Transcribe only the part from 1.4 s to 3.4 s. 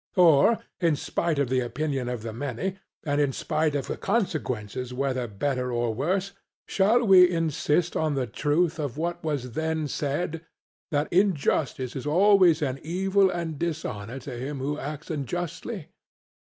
the opinion of the many, and in